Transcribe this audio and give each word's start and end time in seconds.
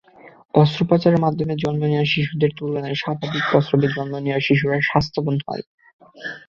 অস্ত্রোপচারের 0.53 1.23
মাধ্যমে 1.25 1.53
জন্ম 1.63 1.81
নেওয়া 1.85 2.07
শিশুদের 2.13 2.51
তুলনায় 2.57 2.99
স্বাভাবিক 3.01 3.43
প্রসবে 3.49 3.87
জন্ম 3.95 4.13
নেওয়া 4.19 4.41
শিশুরা 4.47 4.77
স্বাস্থ্যবান 4.89 5.35
হয়। 5.45 5.63